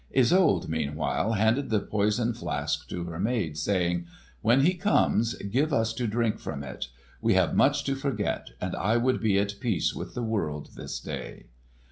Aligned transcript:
Isolde, 0.17 0.67
meanwhile, 0.67 1.33
handed 1.33 1.69
the 1.69 1.79
poison 1.79 2.33
flask 2.33 2.89
to 2.89 3.03
her 3.03 3.19
maid, 3.19 3.55
saying, 3.55 4.07
"When 4.41 4.61
he 4.61 4.73
comes, 4.73 5.35
give 5.35 5.71
us 5.71 5.93
to 5.93 6.07
drink 6.07 6.39
from 6.39 6.63
it. 6.63 6.87
We 7.21 7.35
have 7.35 7.53
much 7.55 7.83
to 7.83 7.93
forget, 7.93 8.49
and 8.59 8.75
I 8.75 8.97
would 8.97 9.21
be 9.21 9.37
at 9.37 9.59
peace 9.59 9.93
with 9.93 10.15
the 10.15 10.23
world 10.23 10.69
this 10.75 10.99
day." 10.99 11.49